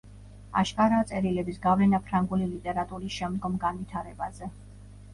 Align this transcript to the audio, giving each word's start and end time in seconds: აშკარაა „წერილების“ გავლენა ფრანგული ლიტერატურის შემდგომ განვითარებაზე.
აშკარაა 0.61 1.05
„წერილების“ 1.11 1.61
გავლენა 1.67 2.01
ფრანგული 2.09 2.49
ლიტერატურის 2.57 3.21
შემდგომ 3.21 3.63
განვითარებაზე. 3.71 4.55